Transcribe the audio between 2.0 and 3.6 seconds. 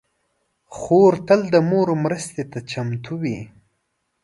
مرستې ته چمتو وي.